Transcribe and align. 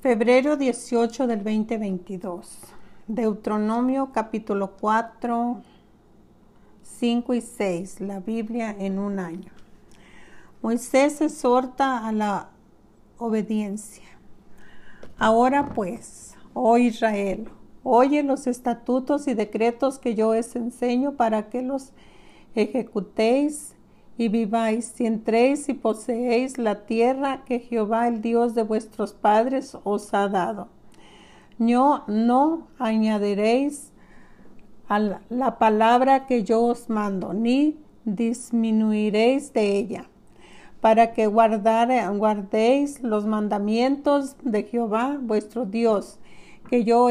Febrero 0.00 0.56
18 0.56 1.26
del 1.26 1.44
2022. 1.44 2.58
Deuteronomio 3.06 4.12
capítulo 4.14 4.72
4, 4.80 5.60
5 6.82 7.34
y 7.34 7.40
6. 7.42 8.00
La 8.00 8.18
Biblia 8.20 8.74
en 8.78 8.98
un 8.98 9.18
año. 9.18 9.52
Moisés 10.62 11.20
exhorta 11.20 12.08
a 12.08 12.12
la 12.12 12.48
obediencia. 13.18 14.04
Ahora 15.18 15.66
pues, 15.74 16.34
oh 16.54 16.78
Israel, 16.78 17.50
oye 17.82 18.22
los 18.22 18.46
estatutos 18.46 19.28
y 19.28 19.34
decretos 19.34 19.98
que 19.98 20.14
yo 20.14 20.30
os 20.30 20.56
enseño 20.56 21.12
para 21.12 21.50
que 21.50 21.60
los 21.60 21.92
ejecutéis 22.54 23.74
y 24.20 24.28
viváis 24.28 25.00
y 25.00 25.06
entréis 25.06 25.70
y 25.70 25.72
poseéis 25.72 26.58
la 26.58 26.84
tierra 26.84 27.42
que 27.46 27.58
Jehová 27.58 28.06
el 28.06 28.20
Dios 28.20 28.54
de 28.54 28.62
vuestros 28.62 29.14
padres 29.14 29.78
os 29.82 30.12
ha 30.12 30.28
dado. 30.28 30.68
No, 31.56 32.04
no 32.06 32.68
añadiréis 32.78 33.92
a 34.90 34.98
la 35.30 35.58
palabra 35.58 36.26
que 36.26 36.44
yo 36.44 36.60
os 36.60 36.90
mando, 36.90 37.32
ni 37.32 37.78
disminuiréis 38.04 39.54
de 39.54 39.78
ella, 39.78 40.04
para 40.82 41.14
que 41.14 41.26
guardéis 41.26 43.02
los 43.02 43.24
mandamientos 43.24 44.36
de 44.42 44.64
Jehová 44.64 45.16
vuestro 45.18 45.64
Dios, 45.64 46.18
que 46.68 46.84
yo 46.84 47.08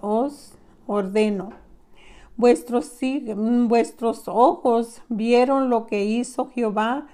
os 0.00 0.54
ordeno 0.88 1.67
Vuestros, 2.38 2.92
vuestros 3.66 4.28
ojos 4.28 5.02
vieron 5.08 5.70
lo 5.70 5.88
que 5.88 6.04
hizo 6.04 6.46
Jehová 6.46 7.08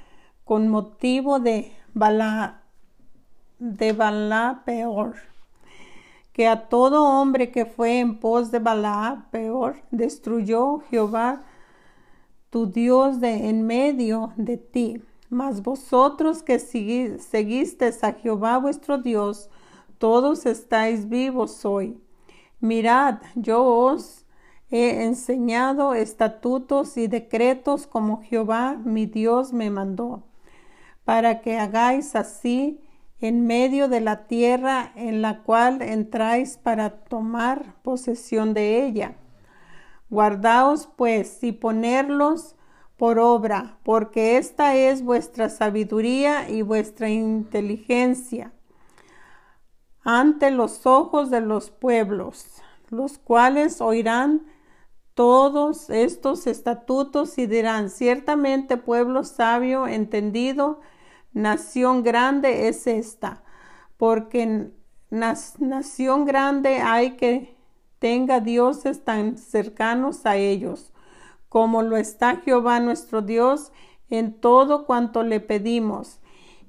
con 0.44 0.68
motivo 0.68 1.40
de 1.40 1.72
Balá, 1.94 2.60
de 3.58 3.94
Balá 3.94 4.64
peor, 4.66 5.14
que 6.34 6.46
a 6.46 6.68
todo 6.68 7.06
hombre 7.06 7.50
que 7.50 7.64
fue 7.64 8.00
en 8.00 8.20
pos 8.20 8.50
de 8.50 8.58
Balá 8.58 9.28
peor, 9.30 9.76
destruyó 9.90 10.80
Jehová 10.90 11.40
tu 12.50 12.66
Dios 12.66 13.18
de 13.18 13.48
en 13.48 13.66
medio 13.66 14.34
de 14.36 14.58
ti. 14.58 15.02
Mas 15.30 15.62
vosotros 15.62 16.42
que 16.42 16.58
seguisteis 16.58 18.04
a 18.04 18.12
Jehová 18.12 18.58
vuestro 18.58 18.98
Dios, 18.98 19.48
todos 19.96 20.44
estáis 20.44 21.08
vivos 21.08 21.64
hoy. 21.64 21.98
Mirad, 22.60 23.22
yo 23.34 23.64
os 23.64 24.23
he 24.76 25.04
enseñado 25.04 25.94
estatutos 25.94 26.96
y 26.96 27.06
decretos 27.06 27.86
como 27.86 28.22
Jehová 28.22 28.76
mi 28.84 29.06
Dios 29.06 29.52
me 29.52 29.70
mandó, 29.70 30.24
para 31.04 31.42
que 31.42 31.58
hagáis 31.58 32.16
así 32.16 32.80
en 33.20 33.46
medio 33.46 33.88
de 33.88 34.00
la 34.00 34.26
tierra 34.26 34.90
en 34.96 35.22
la 35.22 35.44
cual 35.44 35.80
entráis 35.80 36.56
para 36.56 37.04
tomar 37.04 37.76
posesión 37.82 38.52
de 38.52 38.84
ella. 38.84 39.14
Guardaos 40.10 40.88
pues 40.96 41.44
y 41.44 41.52
ponerlos 41.52 42.56
por 42.96 43.20
obra, 43.20 43.78
porque 43.84 44.38
esta 44.38 44.74
es 44.74 45.04
vuestra 45.04 45.50
sabiduría 45.50 46.50
y 46.50 46.62
vuestra 46.62 47.10
inteligencia 47.10 48.52
ante 50.02 50.50
los 50.50 50.84
ojos 50.84 51.30
de 51.30 51.42
los 51.42 51.70
pueblos, 51.70 52.60
los 52.90 53.18
cuales 53.18 53.80
oirán 53.80 54.52
todos 55.14 55.90
estos 55.90 56.46
estatutos 56.46 57.38
y 57.38 57.46
dirán, 57.46 57.88
ciertamente 57.88 58.76
pueblo 58.76 59.24
sabio, 59.24 59.86
entendido, 59.86 60.80
nación 61.32 62.02
grande 62.02 62.68
es 62.68 62.86
esta, 62.86 63.42
porque 63.96 64.70
nación 65.10 66.24
grande 66.24 66.80
hay 66.80 67.12
que 67.12 67.56
tenga 68.00 68.40
dioses 68.40 69.04
tan 69.04 69.38
cercanos 69.38 70.26
a 70.26 70.36
ellos, 70.36 70.92
como 71.48 71.82
lo 71.82 71.96
está 71.96 72.36
Jehová 72.36 72.80
nuestro 72.80 73.22
Dios 73.22 73.72
en 74.10 74.40
todo 74.40 74.84
cuanto 74.84 75.22
le 75.22 75.40
pedimos. 75.40 76.20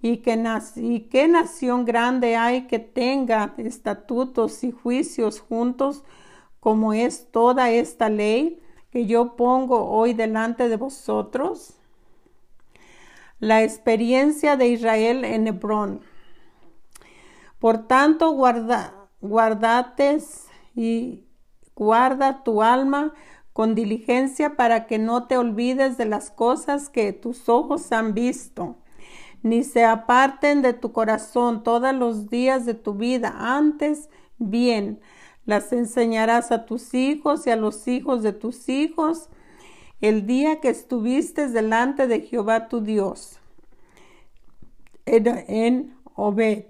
Y 0.02 0.18
que, 0.18 0.40
y 0.76 1.00
qué 1.10 1.28
nación 1.28 1.84
grande 1.84 2.36
hay 2.36 2.68
que 2.68 2.78
tenga 2.78 3.56
estatutos 3.58 4.64
y 4.64 4.72
juicios 4.72 5.40
juntos 5.40 6.04
como 6.66 6.94
es 6.94 7.30
toda 7.30 7.70
esta 7.70 8.10
ley 8.10 8.60
que 8.90 9.06
yo 9.06 9.36
pongo 9.36 9.88
hoy 9.88 10.16
delante 10.16 10.68
de 10.68 10.78
vosotros? 10.78 11.76
La 13.38 13.62
experiencia 13.62 14.58
de 14.58 14.70
Israel 14.70 15.26
en 15.26 15.46
Hebrón. 15.46 16.02
Por 17.60 17.86
tanto, 17.86 18.32
guarda, 18.32 18.96
guardates 19.22 20.48
y 20.74 21.28
guarda 21.76 22.44
tu 22.44 22.64
alma 22.64 23.14
con 23.54 23.76
diligencia 23.76 24.56
para 24.56 24.88
que 24.88 24.98
no 24.98 25.28
te 25.28 25.38
olvides 25.38 25.98
de 25.98 26.06
las 26.06 26.32
cosas 26.32 26.90
que 26.90 27.14
tus 27.14 27.48
ojos 27.48 27.92
han 27.92 28.16
visto, 28.16 28.78
ni 29.44 29.64
se 29.64 29.86
aparten 29.86 30.64
de 30.64 30.74
tu 30.74 30.94
corazón 30.94 31.62
todos 31.62 31.94
los 31.94 32.32
días 32.32 32.66
de 32.66 32.74
tu 32.74 32.96
vida. 32.96 33.36
Antes, 33.38 34.10
bien, 34.40 35.00
las 35.46 35.72
enseñarás 35.72 36.52
a 36.52 36.66
tus 36.66 36.94
hijos 36.94 37.48
y 37.48 37.52
a 37.52 37.56
los 37.56 37.88
hijos 37.88 38.24
de 38.24 38.34
tus 38.34 38.68
hijos 38.70 39.30
el 40.02 40.26
día 40.26 40.60
que 40.60 40.70
estuviste 40.70 41.48
delante 41.48 42.08
de 42.08 42.22
Jehová 42.22 42.68
tu 42.68 42.82
Dios 42.82 43.40
en 45.06 45.96
Obed. 46.16 46.66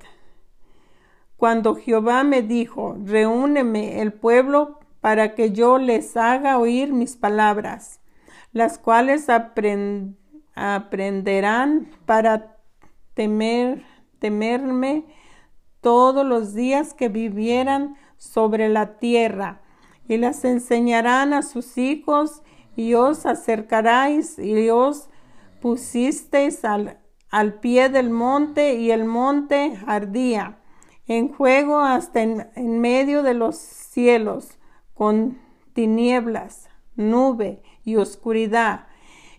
Cuando 1.38 1.76
Jehová 1.76 2.24
me 2.24 2.42
dijo, 2.42 2.98
reúneme 3.04 4.02
el 4.02 4.14
pueblo 4.14 4.80
para 5.02 5.36
que 5.36 5.52
yo 5.52 5.78
les 5.78 6.18
haga 6.18 6.58
oír 6.58 6.92
mis 6.94 7.16
palabras, 7.16 8.00
las 8.54 8.78
cuales 8.78 9.28
aprenderán 10.56 11.90
para 12.06 12.58
temer, 13.14 13.84
temerme 14.20 15.06
todos 15.82 16.26
los 16.26 16.54
días 16.54 16.94
que 16.94 17.10
vivieran 17.10 17.98
sobre 18.26 18.70
la 18.70 18.98
tierra, 18.98 19.62
y 20.08 20.18
las 20.18 20.46
enseñarán 20.46 21.34
a 21.34 21.42
sus 21.42 21.78
hijos, 21.78 22.42
y 22.76 22.94
os 22.94 23.26
acercaréis 23.26 24.38
y 24.38 24.70
os 24.70 25.10
pusisteis 25.62 26.66
al, 26.66 27.00
al 27.30 27.60
pie 27.60 27.90
del 27.90 28.10
monte, 28.10 28.76
y 28.76 28.92
el 28.92 29.06
monte 29.06 29.80
ardía 29.88 30.60
en 31.08 31.32
juego 31.32 31.80
hasta 31.80 32.22
en, 32.22 32.48
en 32.56 32.80
medio 32.80 33.24
de 33.24 33.34
los 33.34 33.56
cielos, 33.58 34.58
con 34.94 35.40
tinieblas, 35.74 36.70
nube 36.96 37.62
y 37.84 37.98
oscuridad. 37.98 38.88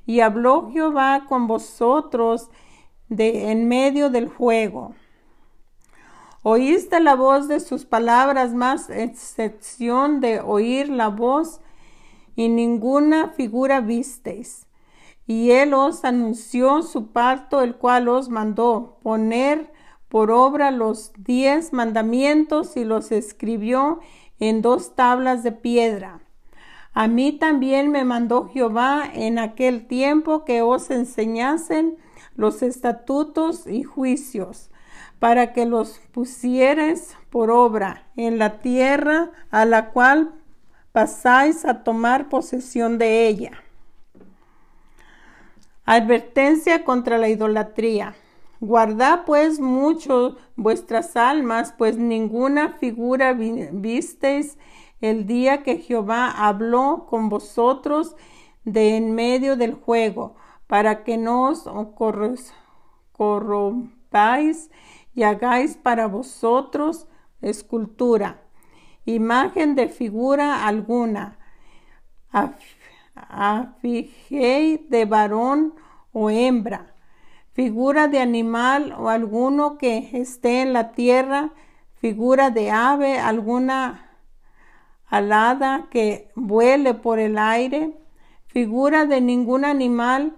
Y 0.04 0.20
habló 0.20 0.70
Jehová 0.70 1.24
con 1.28 1.46
vosotros 1.46 2.50
de 3.08 3.50
en 3.50 3.68
medio 3.68 4.10
del 4.10 4.28
fuego. 4.28 4.94
Oíste 6.48 7.00
la 7.00 7.16
voz 7.16 7.48
de 7.48 7.58
sus 7.58 7.86
palabras, 7.86 8.54
más 8.54 8.88
excepción 8.88 10.20
de 10.20 10.38
oír 10.38 10.88
la 10.88 11.08
voz, 11.08 11.60
y 12.36 12.48
ninguna 12.48 13.30
figura 13.30 13.80
visteis. 13.80 14.68
Y 15.26 15.50
él 15.50 15.74
os 15.74 16.04
anunció 16.04 16.82
su 16.82 17.08
parto, 17.08 17.62
el 17.62 17.74
cual 17.74 18.06
os 18.06 18.28
mandó 18.28 19.00
poner 19.02 19.72
por 20.08 20.30
obra 20.30 20.70
los 20.70 21.10
diez 21.18 21.72
mandamientos 21.72 22.76
y 22.76 22.84
los 22.84 23.10
escribió 23.10 23.98
en 24.38 24.62
dos 24.62 24.94
tablas 24.94 25.42
de 25.42 25.50
piedra. 25.50 26.20
A 26.92 27.08
mí 27.08 27.32
también 27.32 27.90
me 27.90 28.04
mandó 28.04 28.46
Jehová 28.46 29.02
en 29.12 29.40
aquel 29.40 29.88
tiempo 29.88 30.44
que 30.44 30.62
os 30.62 30.92
enseñasen 30.92 31.96
los 32.36 32.62
estatutos 32.62 33.66
y 33.66 33.82
juicios 33.82 34.70
para 35.18 35.52
que 35.52 35.66
los 35.66 36.00
pusieres 36.12 37.16
por 37.30 37.50
obra 37.50 38.06
en 38.16 38.38
la 38.38 38.58
tierra 38.58 39.30
a 39.50 39.64
la 39.64 39.90
cual 39.90 40.34
pasáis 40.92 41.64
a 41.64 41.82
tomar 41.84 42.28
posesión 42.28 42.98
de 42.98 43.26
ella. 43.28 43.52
Advertencia 45.84 46.84
contra 46.84 47.18
la 47.18 47.28
idolatría. 47.28 48.14
Guardad 48.60 49.24
pues 49.24 49.60
mucho 49.60 50.36
vuestras 50.56 51.16
almas, 51.16 51.74
pues 51.76 51.98
ninguna 51.98 52.72
figura 52.78 53.34
visteis 53.34 54.58
el 55.00 55.26
día 55.26 55.62
que 55.62 55.76
Jehová 55.76 56.30
habló 56.30 57.06
con 57.08 57.28
vosotros 57.28 58.16
de 58.64 58.96
en 58.96 59.14
medio 59.14 59.56
del 59.56 59.74
juego, 59.74 60.34
para 60.66 61.04
que 61.04 61.18
no 61.18 61.50
os 61.50 61.68
corrompáis 63.12 64.70
y 65.16 65.24
hagáis 65.24 65.76
para 65.76 66.06
vosotros 66.06 67.08
escultura, 67.40 68.42
imagen 69.06 69.74
de 69.74 69.88
figura 69.88 70.66
alguna, 70.66 71.38
afigei 73.14 74.76
de 74.90 75.04
varón 75.06 75.74
o 76.12 76.28
hembra, 76.28 76.94
figura 77.54 78.08
de 78.08 78.20
animal 78.20 78.94
o 78.98 79.08
alguno 79.08 79.78
que 79.78 80.10
esté 80.12 80.60
en 80.60 80.74
la 80.74 80.92
tierra, 80.92 81.50
figura 81.94 82.50
de 82.50 82.70
ave, 82.70 83.18
alguna 83.18 84.10
alada 85.06 85.86
que 85.90 86.30
vuele 86.34 86.92
por 86.92 87.18
el 87.18 87.38
aire, 87.38 87.96
figura 88.48 89.06
de 89.06 89.22
ningún 89.22 89.64
animal 89.64 90.36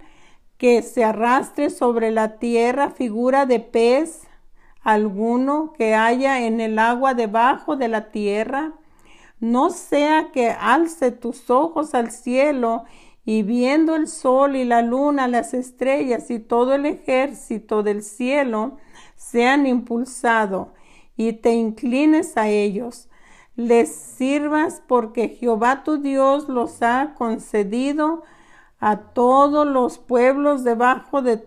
que 0.57 0.81
se 0.83 1.03
arrastre 1.03 1.69
sobre 1.69 2.11
la 2.11 2.37
tierra, 2.37 2.91
figura 2.91 3.45
de 3.45 3.59
pez 3.59 4.28
alguno 4.81 5.73
que 5.77 5.95
haya 5.95 6.45
en 6.45 6.59
el 6.61 6.79
agua 6.79 7.13
debajo 7.13 7.75
de 7.75 7.87
la 7.87 8.11
tierra, 8.11 8.73
no 9.39 9.69
sea 9.69 10.31
que 10.31 10.49
alce 10.49 11.11
tus 11.11 11.49
ojos 11.49 11.93
al 11.93 12.11
cielo 12.11 12.83
y 13.25 13.43
viendo 13.43 13.95
el 13.95 14.07
sol 14.07 14.55
y 14.55 14.63
la 14.63 14.81
luna, 14.81 15.27
las 15.27 15.53
estrellas 15.53 16.31
y 16.31 16.39
todo 16.39 16.73
el 16.73 16.85
ejército 16.85 17.83
del 17.83 18.03
cielo 18.03 18.77
sean 19.15 19.67
impulsado 19.67 20.73
y 21.15 21.33
te 21.33 21.53
inclines 21.53 22.37
a 22.37 22.47
ellos, 22.47 23.09
les 23.55 23.93
sirvas 23.93 24.81
porque 24.87 25.27
Jehová 25.27 25.83
tu 25.83 25.97
Dios 25.97 26.47
los 26.47 26.81
ha 26.81 27.13
concedido 27.17 28.23
a 28.79 28.97
todos 28.97 29.67
los 29.67 29.97
pueblos 29.97 30.63
debajo 30.63 31.21
de, 31.21 31.43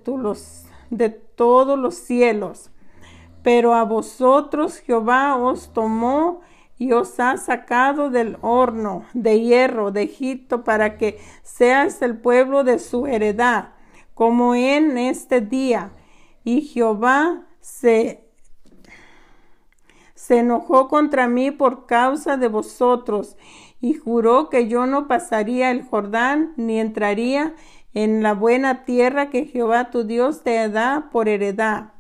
de 0.91 1.09
todos 1.09 1.79
los 1.79 1.95
cielos. 1.95 2.72
Pero 3.43 3.75
a 3.75 3.85
vosotros 3.85 4.79
Jehová 4.79 5.37
os 5.37 5.73
tomó 5.73 6.41
y 6.79 6.93
os 6.93 7.21
ha 7.21 7.37
sacado 7.37 8.11
del 8.11 8.39
horno 8.41 9.05
de 9.15 9.41
hierro 9.41 9.93
de 9.93 10.03
Egipto 10.03 10.65
para 10.65 10.99
que 10.99 11.21
seas 11.43 12.03
el 12.03 12.17
pueblo 12.17 12.65
de 12.65 12.79
su 12.79 13.07
heredad, 13.07 13.71
como 14.15 14.55
en 14.55 14.99
este 14.99 15.41
día. 15.41 15.93
Y 16.43 16.63
Jehová 16.63 17.47
se, 17.61 18.25
se 20.15 20.39
enojó 20.39 20.89
contra 20.89 21.29
mí 21.29 21.53
por 21.53 21.87
causa 21.87 22.37
de 22.37 22.49
vosotros 22.49 23.37
y 23.81 23.95
juró 23.95 24.49
que 24.49 24.67
yo 24.67 24.87
no 24.87 25.07
pasaría 25.07 25.71
el 25.71 25.85
Jordán 25.85 26.53
ni 26.57 26.81
entraría 26.81 27.55
en 27.95 28.23
la 28.23 28.35
buena 28.35 28.85
tierra 28.85 29.31
que 29.31 29.45
Jehová 29.45 29.91
tu 29.91 30.05
Dios 30.05 30.43
te 30.43 30.69
da 30.69 31.11
por 31.13 31.29
heredad. 31.29 31.92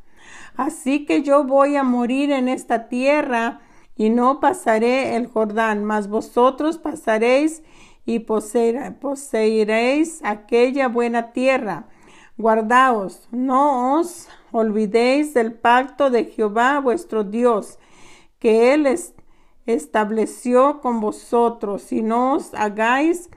Así 0.57 1.05
que 1.07 1.23
yo 1.23 1.45
voy 1.45 1.77
a 1.77 1.83
morir 1.83 2.31
en 2.31 2.49
esta 2.49 2.89
tierra 2.89 3.61
y 3.97 4.11
no 4.11 4.41
pasaré 4.41 5.17
el 5.17 5.27
Jordán, 5.27 5.85
mas 5.85 6.09
vosotros 6.09 6.79
pasaréis 6.79 7.63
y 8.05 8.21
poseeréis 9.01 10.21
aquella 10.25 10.89
buena 10.89 11.33
tierra. 11.33 11.89
Guardaos, 12.37 13.29
no 13.31 14.01
os 14.01 14.29
olvidéis 14.51 15.35
del 15.35 15.55
pacto 15.55 16.11
de 16.11 16.25
Jehová 16.25 16.81
vuestro 16.81 17.25
Dios, 17.25 17.79
que 18.39 18.75
Él 18.75 18.87
estableció 19.67 20.81
con 20.81 21.01
vosotros, 21.01 21.93
y 21.93 22.03
no 22.03 22.35
os 22.35 22.53
hagáis 22.55 23.31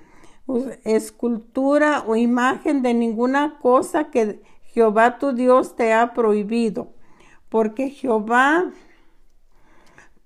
escultura 0.84 2.04
o 2.08 2.16
imagen 2.16 2.82
de 2.82 2.94
ninguna 2.94 3.60
cosa 3.60 4.10
que 4.10 4.42
Jehová 4.64 5.20
tu 5.20 5.34
Dios 5.34 5.76
te 5.76 5.94
ha 5.94 6.14
prohibido, 6.14 6.95
porque 7.50 7.90
Jehová 7.90 8.72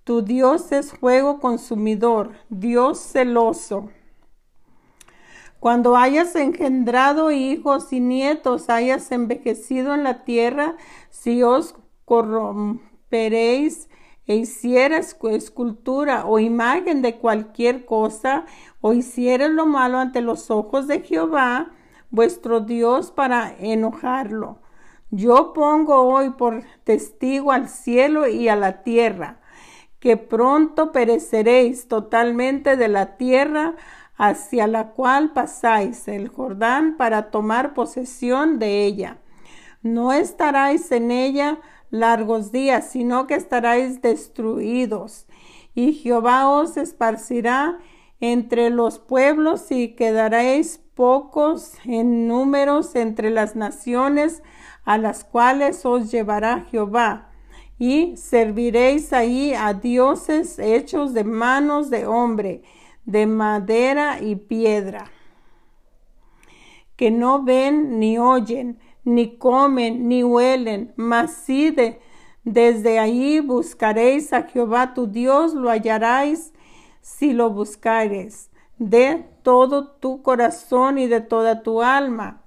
tu 0.09 0.23
Dios 0.23 0.71
es 0.71 0.93
fuego 0.93 1.39
consumidor, 1.39 2.31
Dios 2.49 2.99
celoso. 2.99 3.91
Cuando 5.59 5.95
hayas 5.95 6.35
engendrado 6.35 7.29
hijos 7.29 7.93
y 7.93 7.99
nietos, 7.99 8.71
hayas 8.71 9.11
envejecido 9.11 9.93
en 9.93 10.03
la 10.03 10.23
tierra, 10.23 10.77
si 11.11 11.43
os 11.43 11.75
corromperéis 12.05 13.87
e 14.25 14.37
hicieras 14.37 15.15
escultura 15.29 16.25
o 16.25 16.39
imagen 16.39 17.03
de 17.03 17.17
cualquier 17.17 17.85
cosa, 17.85 18.45
o 18.81 18.93
hicieras 18.93 19.51
lo 19.51 19.67
malo 19.67 19.99
ante 19.99 20.21
los 20.21 20.49
ojos 20.49 20.87
de 20.87 21.01
Jehová, 21.01 21.71
vuestro 22.09 22.61
Dios, 22.61 23.11
para 23.11 23.53
enojarlo. 23.59 24.59
Yo 25.11 25.53
pongo 25.53 26.07
hoy 26.07 26.31
por 26.31 26.63
testigo 26.83 27.51
al 27.51 27.67
cielo 27.67 28.27
y 28.27 28.47
a 28.47 28.55
la 28.55 28.83
tierra 28.83 29.39
que 29.99 30.17
pronto 30.17 30.91
pereceréis 30.91 31.87
totalmente 31.87 32.77
de 32.77 32.87
la 32.87 33.17
tierra 33.17 33.75
hacia 34.15 34.67
la 34.67 34.91
cual 34.91 35.33
pasáis 35.33 36.07
el 36.07 36.29
Jordán 36.29 36.95
para 36.97 37.31
tomar 37.31 37.73
posesión 37.73 38.59
de 38.59 38.85
ella. 38.85 39.17
No 39.81 40.13
estaréis 40.13 40.91
en 40.91 41.11
ella 41.11 41.59
largos 41.89 42.51
días, 42.51 42.89
sino 42.91 43.27
que 43.27 43.35
estaréis 43.35 44.01
destruidos. 44.01 45.25
Y 45.73 45.93
Jehová 45.93 46.49
os 46.49 46.77
esparcirá 46.77 47.79
entre 48.19 48.69
los 48.69 48.99
pueblos 48.99 49.71
y 49.71 49.95
quedaréis 49.95 50.81
pocos 50.93 51.73
en 51.85 52.27
números 52.27 52.95
entre 52.95 53.29
las 53.29 53.55
naciones 53.55 54.43
a 54.85 54.97
las 54.97 55.23
cuales 55.23 55.85
os 55.85 56.11
llevará 56.11 56.65
Jehová 56.71 57.29
y 57.77 58.17
serviréis 58.17 59.13
ahí 59.13 59.53
a 59.53 59.73
dioses 59.73 60.59
hechos 60.59 61.13
de 61.13 61.23
manos 61.23 61.89
de 61.89 62.05
hombre, 62.05 62.63
de 63.05 63.25
madera 63.25 64.21
y 64.21 64.35
piedra, 64.35 65.05
que 66.95 67.09
no 67.09 67.43
ven 67.43 67.99
ni 67.99 68.17
oyen, 68.17 68.79
ni 69.05 69.37
comen, 69.37 70.09
ni 70.09 70.23
huelen, 70.23 70.93
mas 70.97 71.31
si 71.31 71.71
de, 71.71 71.99
desde 72.43 72.99
ahí 72.99 73.39
buscaréis 73.39 74.33
a 74.33 74.43
Jehová 74.43 74.93
tu 74.93 75.07
Dios, 75.07 75.53
lo 75.53 75.69
hallaréis 75.69 76.53
si 77.01 77.31
lo 77.31 77.49
buscares 77.49 78.49
de 78.77 79.25
todo 79.43 79.87
tu 79.87 80.21
corazón 80.21 80.97
y 80.97 81.07
de 81.07 81.21
toda 81.21 81.63
tu 81.63 81.81
alma. 81.81 82.43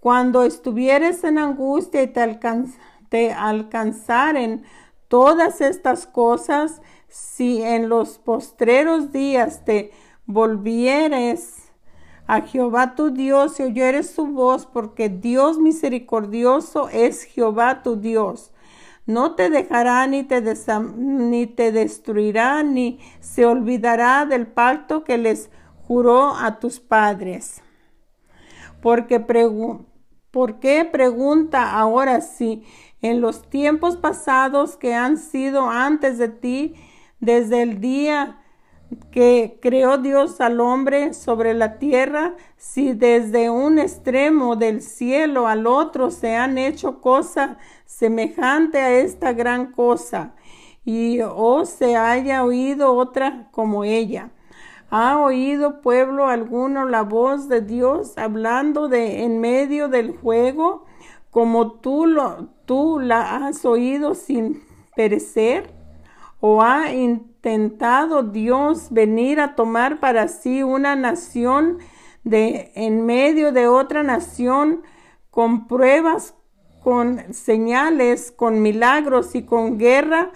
Cuando 0.00 0.44
estuvieres 0.44 1.24
en 1.24 1.38
angustia 1.38 2.02
y 2.02 2.08
te 2.08 2.20
alcanzas 2.20 2.78
te 3.08 3.32
alcanzaren 3.32 4.64
todas 5.08 5.60
estas 5.60 6.06
cosas, 6.06 6.82
si 7.08 7.62
en 7.62 7.88
los 7.88 8.18
postreros 8.18 9.12
días 9.12 9.64
te 9.64 9.92
volvieres 10.26 11.72
a 12.26 12.42
Jehová 12.42 12.94
tu 12.94 13.10
Dios 13.10 13.58
y 13.58 13.62
oyeres 13.62 14.10
su 14.10 14.26
voz, 14.26 14.66
porque 14.66 15.08
Dios 15.08 15.58
misericordioso 15.58 16.90
es 16.90 17.22
Jehová 17.22 17.82
tu 17.82 17.96
Dios. 17.96 18.52
No 19.06 19.34
te 19.34 19.48
dejará 19.48 20.06
ni 20.06 20.24
te, 20.24 20.42
ni 20.98 21.46
te 21.46 21.72
destruirá, 21.72 22.62
ni 22.62 23.00
se 23.20 23.46
olvidará 23.46 24.26
del 24.26 24.46
pacto 24.46 25.04
que 25.04 25.16
les 25.16 25.48
juró 25.86 26.34
a 26.36 26.58
tus 26.58 26.78
padres. 26.78 27.62
Porque 28.80 29.20
¿Por 30.30 30.60
qué 30.60 30.84
pregunta 30.84 31.72
ahora 31.78 32.20
si 32.20 32.64
en 33.00 33.20
los 33.20 33.48
tiempos 33.48 33.96
pasados 33.96 34.76
que 34.76 34.94
han 34.94 35.16
sido 35.16 35.68
antes 35.68 36.18
de 36.18 36.28
ti, 36.28 36.74
desde 37.20 37.62
el 37.62 37.80
día 37.80 38.38
que 39.10 39.58
creó 39.60 39.98
Dios 39.98 40.40
al 40.40 40.60
hombre 40.60 41.12
sobre 41.12 41.54
la 41.54 41.78
tierra, 41.78 42.34
si 42.56 42.92
desde 42.92 43.50
un 43.50 43.78
extremo 43.78 44.56
del 44.56 44.82
cielo 44.82 45.46
al 45.46 45.66
otro 45.66 46.10
se 46.10 46.36
han 46.36 46.58
hecho 46.58 47.00
cosa 47.00 47.58
semejante 47.84 48.78
a 48.78 48.92
esta 48.92 49.32
gran 49.32 49.72
cosa, 49.72 50.34
y 50.84 51.20
o 51.20 51.66
se 51.66 51.96
haya 51.96 52.44
oído 52.44 52.94
otra 52.94 53.48
como 53.50 53.84
ella. 53.84 54.30
¿Ha 54.90 55.18
oído 55.18 55.80
pueblo 55.80 56.28
alguno 56.28 56.86
la 56.86 57.02
voz 57.02 57.48
de 57.48 57.60
Dios 57.60 58.16
hablando 58.16 58.88
de 58.88 59.24
en 59.24 59.40
medio 59.40 59.88
del 59.88 60.16
juego? 60.16 60.86
como 61.30 61.72
tú, 61.72 62.06
lo, 62.06 62.48
tú 62.64 62.98
la 62.98 63.36
has 63.36 63.64
oído 63.64 64.14
sin 64.14 64.62
perecer? 64.96 65.70
¿O 66.40 66.62
ha 66.62 66.92
intentado 66.92 68.22
Dios 68.22 68.88
venir 68.90 69.40
a 69.40 69.54
tomar 69.54 69.98
para 69.98 70.28
sí 70.28 70.62
una 70.62 70.94
nación 70.94 71.78
de 72.24 72.72
en 72.74 73.04
medio 73.06 73.52
de 73.52 73.66
otra 73.66 74.02
nación 74.02 74.82
con 75.30 75.66
pruebas, 75.66 76.34
con 76.82 77.32
señales, 77.32 78.30
con 78.30 78.62
milagros 78.62 79.34
y 79.34 79.42
con 79.44 79.78
guerra 79.78 80.30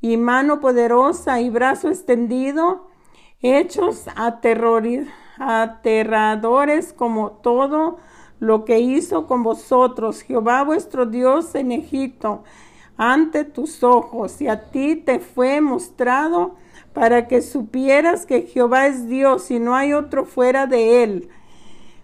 y 0.00 0.18
mano 0.18 0.60
poderosa 0.60 1.40
y 1.40 1.48
brazo 1.48 1.88
extendido, 1.88 2.85
hechos 3.42 4.06
aterradores 5.38 6.92
como 6.92 7.30
todo 7.30 7.98
lo 8.38 8.64
que 8.64 8.80
hizo 8.80 9.26
con 9.26 9.42
vosotros 9.42 10.22
Jehová 10.22 10.62
vuestro 10.62 11.06
Dios 11.06 11.54
en 11.54 11.72
Egipto 11.72 12.44
ante 12.96 13.44
tus 13.44 13.82
ojos 13.82 14.40
y 14.40 14.48
a 14.48 14.70
ti 14.70 14.96
te 14.96 15.20
fue 15.20 15.60
mostrado 15.60 16.54
para 16.92 17.28
que 17.28 17.42
supieras 17.42 18.24
que 18.24 18.42
Jehová 18.42 18.86
es 18.86 19.06
Dios 19.06 19.50
y 19.50 19.58
no 19.58 19.74
hay 19.74 19.92
otro 19.92 20.24
fuera 20.24 20.66
de 20.66 21.02
él. 21.02 21.28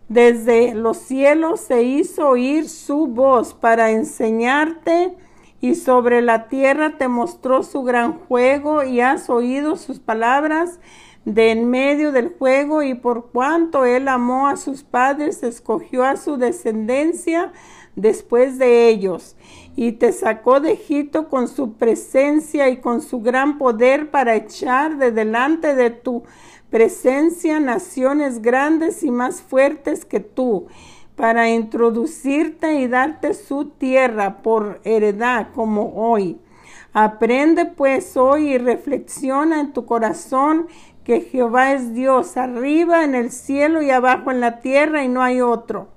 Desde 0.08 0.74
los 0.74 0.98
cielos 0.98 1.60
se 1.60 1.82
hizo 1.82 2.28
oír 2.28 2.68
su 2.68 3.06
voz 3.06 3.54
para 3.54 3.90
enseñarte 3.90 5.16
y 5.62 5.76
sobre 5.76 6.20
la 6.20 6.48
tierra 6.48 6.98
te 6.98 7.08
mostró 7.08 7.62
su 7.62 7.82
gran 7.84 8.18
juego 8.18 8.82
y 8.82 9.00
has 9.00 9.30
oído 9.30 9.76
sus 9.76 9.98
palabras 10.00 10.78
de 11.24 11.50
en 11.50 11.70
medio 11.70 12.12
del 12.12 12.34
juego 12.36 12.82
y 12.82 12.94
por 12.94 13.30
cuanto 13.30 13.84
él 13.84 14.08
amó 14.08 14.48
a 14.48 14.56
sus 14.56 14.82
padres, 14.82 15.42
escogió 15.42 16.04
a 16.04 16.16
su 16.16 16.36
descendencia 16.36 17.52
después 17.94 18.58
de 18.58 18.88
ellos 18.88 19.36
y 19.76 19.92
te 19.92 20.12
sacó 20.12 20.60
de 20.60 20.72
Egipto 20.72 21.28
con 21.28 21.48
su 21.48 21.74
presencia 21.74 22.68
y 22.68 22.78
con 22.78 23.02
su 23.02 23.20
gran 23.20 23.58
poder 23.58 24.10
para 24.10 24.34
echar 24.34 24.98
de 24.98 25.12
delante 25.12 25.74
de 25.74 25.90
tu 25.90 26.24
presencia 26.70 27.60
naciones 27.60 28.42
grandes 28.42 29.02
y 29.02 29.10
más 29.10 29.42
fuertes 29.42 30.04
que 30.04 30.20
tú 30.20 30.66
para 31.16 31.50
introducirte 31.50 32.80
y 32.80 32.88
darte 32.88 33.34
su 33.34 33.66
tierra 33.66 34.42
por 34.42 34.80
heredad 34.84 35.48
como 35.54 35.92
hoy. 35.94 36.40
Aprende 36.94 37.64
pues 37.64 38.16
hoy 38.16 38.54
y 38.54 38.58
reflexiona 38.58 39.60
en 39.60 39.72
tu 39.72 39.86
corazón 39.86 40.66
que 41.04 41.20
Jehová 41.20 41.72
es 41.72 41.94
Dios, 41.94 42.36
arriba 42.36 43.04
en 43.04 43.14
el 43.14 43.30
cielo 43.30 43.82
y 43.82 43.90
abajo 43.90 44.30
en 44.30 44.40
la 44.40 44.60
tierra 44.60 45.02
y 45.02 45.08
no 45.08 45.22
hay 45.22 45.40
otro. 45.40 45.88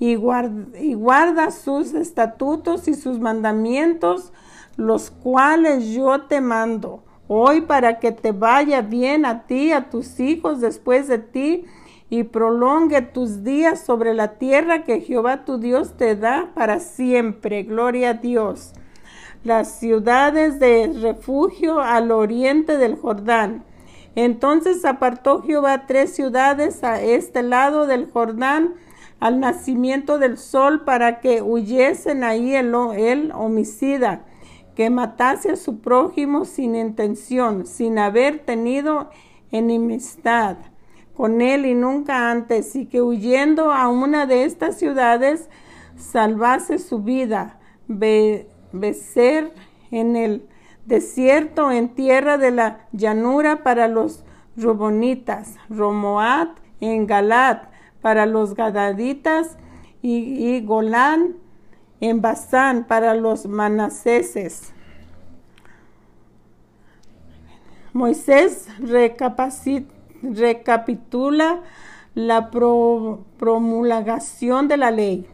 Y 0.00 0.14
guarda, 0.14 1.50
sus 1.50 1.94
estatutos 1.94 2.86
y 2.88 2.94
sus 2.94 3.18
mandamientos, 3.18 4.32
los 4.76 5.10
cuales 5.10 5.88
yo 5.88 6.22
te 6.22 6.40
mando 6.40 7.02
hoy 7.26 7.62
para 7.62 7.98
que 7.98 8.12
te 8.12 8.32
vaya 8.32 8.80
bien 8.80 9.26
a 9.26 9.44
ti, 9.46 9.72
a 9.72 9.90
tus 9.90 10.18
hijos 10.20 10.60
después 10.60 11.08
de 11.08 11.18
ti, 11.18 11.64
y 12.10 12.22
prolongue 12.22 13.02
tus 13.02 13.44
días 13.44 13.84
sobre 13.84 14.14
la 14.14 14.38
tierra 14.38 14.84
que 14.84 15.00
Jehová 15.00 15.44
tu 15.44 15.58
Dios 15.58 15.96
te 15.96 16.16
da 16.16 16.50
para 16.54 16.80
siempre. 16.80 17.64
Gloria 17.64 18.10
a 18.10 18.14
Dios. 18.14 18.72
Las 19.44 19.78
ciudades 19.78 20.58
de 20.58 20.90
refugio 21.02 21.80
al 21.80 22.10
oriente 22.10 22.78
del 22.78 22.96
Jordán. 22.96 23.64
Entonces 24.20 24.84
apartó 24.84 25.42
Jehová 25.42 25.86
tres 25.86 26.12
ciudades 26.12 26.82
a 26.82 27.00
este 27.00 27.44
lado 27.44 27.86
del 27.86 28.10
Jordán 28.10 28.74
al 29.20 29.38
nacimiento 29.38 30.18
del 30.18 30.38
sol 30.38 30.82
para 30.82 31.20
que 31.20 31.40
huyesen 31.40 32.24
ahí 32.24 32.52
el, 32.56 32.74
el 32.96 33.30
homicida 33.30 34.24
que 34.74 34.90
matase 34.90 35.52
a 35.52 35.56
su 35.56 35.78
prójimo 35.78 36.46
sin 36.46 36.74
intención, 36.74 37.64
sin 37.64 37.96
haber 38.00 38.40
tenido 38.40 39.08
enemistad 39.52 40.56
con 41.14 41.40
él 41.40 41.64
y 41.64 41.74
nunca 41.74 42.32
antes, 42.32 42.74
y 42.74 42.86
que 42.86 43.00
huyendo 43.00 43.70
a 43.70 43.86
una 43.86 44.26
de 44.26 44.42
estas 44.42 44.76
ciudades 44.78 45.48
salvase 45.96 46.80
su 46.80 47.04
vida, 47.04 47.60
becer 47.86 49.52
en 49.92 50.16
el 50.16 50.48
desierto, 50.88 51.70
en 51.70 51.90
tierra 51.90 52.38
de 52.38 52.50
la 52.50 52.88
llanura 52.92 53.62
para 53.62 53.88
los 53.88 54.24
Robonitas, 54.56 55.54
Romoat 55.68 56.48
en 56.80 57.06
Galat 57.06 57.68
para 58.00 58.24
los 58.26 58.54
Gadaditas 58.54 59.56
y, 60.02 60.60
Golán 60.64 61.36
en 62.00 62.20
Basán 62.20 62.84
para 62.84 63.14
los 63.14 63.46
manaseses. 63.46 64.72
Moisés 67.92 68.68
recapitula 70.22 71.60
la 72.14 72.50
promulgación 72.50 74.68
de 74.68 74.76
la 74.76 74.90
ley. 74.90 75.26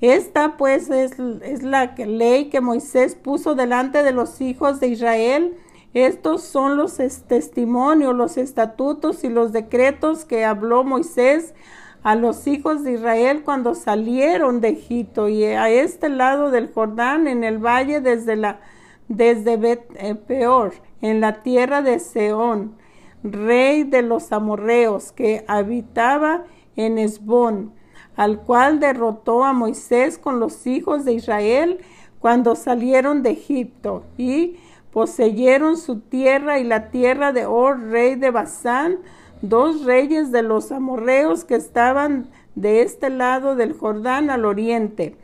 Esta 0.00 0.56
pues 0.56 0.90
es, 0.90 1.18
la 1.62 1.94
ley 1.96 2.46
que 2.50 2.60
Moisés 2.60 3.14
puso 3.14 3.54
delante 3.54 4.02
de 4.02 4.12
los 4.12 4.40
hijos 4.40 4.80
de 4.80 4.88
Israel. 4.88 5.56
Estos 5.94 6.42
son 6.42 6.76
los 6.76 6.96
testimonios, 7.28 8.14
los 8.14 8.36
estatutos 8.36 9.24
y 9.24 9.28
los 9.28 9.52
decretos 9.52 10.24
que 10.24 10.44
habló 10.44 10.84
Moisés 10.84 11.54
a 12.02 12.16
los 12.16 12.46
hijos 12.46 12.84
de 12.84 12.92
Israel 12.92 13.42
cuando 13.44 13.74
salieron 13.74 14.60
de 14.60 14.70
Egipto 14.70 15.28
y 15.28 15.44
a 15.44 15.70
este 15.70 16.08
lado 16.08 16.50
del 16.50 16.70
Jordán 16.72 17.28
en 17.28 17.44
el 17.44 17.58
valle 17.58 18.00
desde 18.00 18.36
la 18.36 18.60
desde 19.08 19.56
Bet 19.56 19.84
eh, 19.96 20.14
Peor 20.14 20.72
en 21.00 21.20
la 21.20 21.42
tierra 21.42 21.82
de 21.82 21.98
Seón 21.98 22.76
rey 23.24 23.84
de 23.84 24.02
los 24.02 24.30
amorreos, 24.32 25.10
que 25.10 25.44
habitaba 25.48 26.44
en 26.76 26.98
Esbón, 26.98 27.72
al 28.16 28.40
cual 28.40 28.80
derrotó 28.80 29.44
a 29.44 29.52
Moisés 29.52 30.18
con 30.18 30.40
los 30.40 30.66
hijos 30.66 31.04
de 31.04 31.14
Israel 31.14 31.78
cuando 32.20 32.56
salieron 32.56 33.22
de 33.22 33.30
Egipto, 33.30 34.02
y 34.16 34.56
poseyeron 34.92 35.76
su 35.76 36.00
tierra 36.00 36.58
y 36.58 36.64
la 36.64 36.90
tierra 36.90 37.32
de 37.32 37.46
Or, 37.46 37.78
rey 37.90 38.14
de 38.14 38.30
Basán, 38.30 38.98
dos 39.42 39.84
reyes 39.84 40.32
de 40.32 40.42
los 40.42 40.72
amorreos 40.72 41.44
que 41.44 41.56
estaban 41.56 42.30
de 42.54 42.82
este 42.82 43.10
lado 43.10 43.56
del 43.56 43.74
Jordán 43.74 44.30
al 44.30 44.44
oriente, 44.44 45.16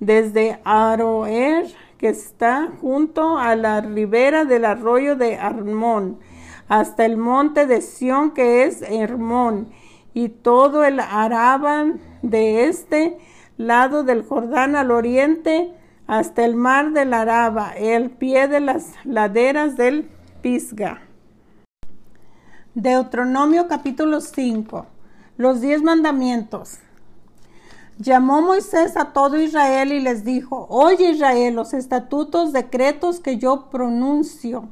desde 0.00 0.60
Aroer, 0.64 1.66
que 1.98 2.08
está 2.08 2.70
junto 2.80 3.36
a 3.36 3.56
la 3.56 3.80
ribera 3.80 4.44
del 4.44 4.64
arroyo 4.64 5.16
de 5.16 5.36
Armón, 5.36 6.18
hasta 6.68 7.04
el 7.04 7.16
monte 7.16 7.66
de 7.66 7.80
Sión 7.80 8.32
que 8.32 8.64
es 8.64 8.82
Hermón 8.82 9.68
y 10.14 10.30
todo 10.30 10.84
el 10.84 11.00
Araban 11.00 12.00
de 12.30 12.68
este 12.68 13.18
lado 13.56 14.04
del 14.04 14.22
Jordán 14.24 14.76
al 14.76 14.90
oriente 14.90 15.72
hasta 16.06 16.44
el 16.44 16.54
mar 16.56 16.92
del 16.92 17.14
Araba, 17.14 17.72
el 17.72 18.10
pie 18.10 18.48
de 18.48 18.60
las 18.60 18.92
laderas 19.04 19.76
del 19.76 20.08
Pisga. 20.42 21.02
Deuteronomio 22.74 23.68
capítulo 23.68 24.20
5. 24.20 24.86
Los 25.36 25.60
diez 25.60 25.82
mandamientos. 25.82 26.78
Llamó 27.98 28.42
Moisés 28.42 28.96
a 28.96 29.12
todo 29.12 29.40
Israel 29.40 29.92
y 29.92 30.00
les 30.00 30.24
dijo, 30.24 30.66
Oye 30.68 31.10
Israel, 31.10 31.54
los 31.54 31.72
estatutos, 31.72 32.52
decretos 32.52 33.20
que 33.20 33.38
yo 33.38 33.70
pronuncio 33.70 34.68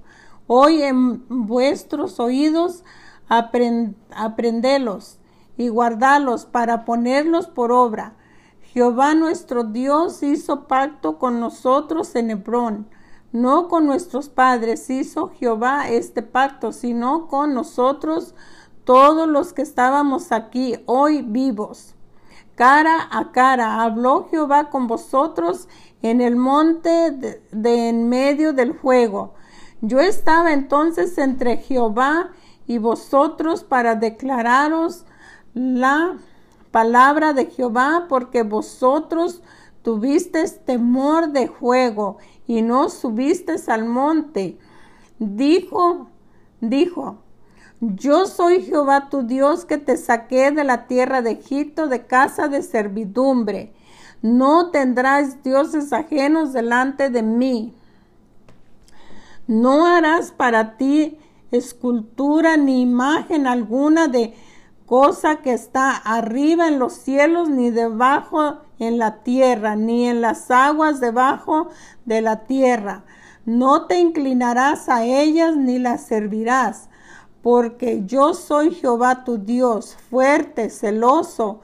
Hoy 0.46 0.82
en 0.82 1.24
vuestros 1.46 2.20
oídos 2.20 2.84
aprendelos 3.28 5.18
y 5.56 5.68
guardalos 5.68 6.46
para 6.46 6.84
ponerlos 6.84 7.46
por 7.46 7.72
obra. 7.72 8.14
Jehová 8.62 9.14
nuestro 9.14 9.64
Dios 9.64 10.22
hizo 10.22 10.66
pacto 10.66 11.18
con 11.18 11.40
nosotros 11.40 12.14
en 12.16 12.30
Hebrón. 12.30 12.88
No 13.32 13.68
con 13.68 13.86
nuestros 13.86 14.28
padres 14.28 14.88
hizo 14.90 15.28
Jehová 15.28 15.88
este 15.88 16.22
pacto, 16.22 16.72
sino 16.72 17.26
con 17.26 17.54
nosotros 17.54 18.34
todos 18.84 19.28
los 19.28 19.52
que 19.52 19.62
estábamos 19.62 20.30
aquí 20.32 20.76
hoy 20.86 21.22
vivos. 21.22 21.94
Cara 22.54 23.08
a 23.10 23.32
cara 23.32 23.82
habló 23.82 24.28
Jehová 24.30 24.70
con 24.70 24.86
vosotros 24.86 25.68
en 26.02 26.20
el 26.20 26.36
monte 26.36 27.10
de, 27.10 27.42
de 27.50 27.88
en 27.88 28.08
medio 28.08 28.52
del 28.52 28.74
fuego 28.74 29.34
yo 29.86 30.00
estaba 30.00 30.54
entonces 30.54 31.18
entre 31.18 31.58
Jehová 31.58 32.30
y 32.66 32.78
vosotros 32.78 33.64
para 33.64 33.94
declararos 33.96 35.04
la 35.54 36.18
palabra 36.70 37.32
de 37.32 37.46
Jehová, 37.46 38.06
porque 38.08 38.42
vosotros 38.42 39.42
tuvisteis 39.82 40.58
temor 40.64 41.30
de 41.30 41.48
fuego 41.48 42.18
y 42.46 42.62
no 42.62 42.90
subisteis 42.90 43.68
al 43.68 43.84
monte. 43.84 44.58
Dijo, 45.18 46.08
dijo, 46.60 47.18
yo 47.80 48.26
soy 48.26 48.62
Jehová 48.62 49.08
tu 49.08 49.22
Dios 49.22 49.64
que 49.64 49.78
te 49.78 49.96
saqué 49.96 50.50
de 50.50 50.64
la 50.64 50.86
tierra 50.86 51.22
de 51.22 51.32
Egipto, 51.32 51.86
de 51.86 52.06
casa 52.06 52.48
de 52.48 52.62
servidumbre. 52.62 53.72
No 54.22 54.70
tendrás 54.70 55.42
dioses 55.42 55.92
ajenos 55.92 56.52
delante 56.52 57.10
de 57.10 57.22
mí. 57.22 57.74
No 59.46 59.86
harás 59.86 60.32
para 60.32 60.76
ti 60.78 61.18
escultura 61.50 62.56
ni 62.56 62.80
imagen 62.80 63.46
alguna 63.46 64.08
de 64.08 64.34
cosa 64.96 65.38
que 65.42 65.52
está 65.52 65.90
arriba 65.96 66.68
en 66.68 66.78
los 66.78 66.92
cielos, 66.92 67.48
ni 67.48 67.70
debajo 67.70 68.58
en 68.78 68.96
la 68.96 69.24
tierra, 69.24 69.74
ni 69.74 70.06
en 70.06 70.20
las 70.20 70.52
aguas 70.52 71.00
debajo 71.00 71.66
de 72.04 72.20
la 72.20 72.44
tierra. 72.44 73.02
No 73.44 73.86
te 73.86 73.98
inclinarás 73.98 74.88
a 74.88 75.02
ellas 75.02 75.56
ni 75.56 75.80
las 75.80 76.06
servirás, 76.06 76.90
porque 77.42 78.04
yo 78.06 78.34
soy 78.34 78.72
Jehová 78.72 79.24
tu 79.24 79.38
Dios, 79.38 79.96
fuerte, 80.10 80.70
celoso, 80.70 81.60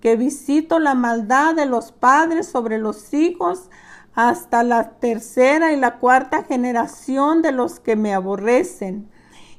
que 0.00 0.16
visito 0.16 0.78
la 0.78 0.92
maldad 0.92 1.54
de 1.54 1.64
los 1.64 1.90
padres 1.90 2.48
sobre 2.48 2.76
los 2.76 3.14
hijos 3.14 3.70
hasta 4.14 4.62
la 4.62 4.90
tercera 4.98 5.72
y 5.72 5.76
la 5.76 5.96
cuarta 5.96 6.42
generación 6.42 7.40
de 7.40 7.52
los 7.52 7.80
que 7.80 7.96
me 7.96 8.12
aborrecen, 8.12 9.08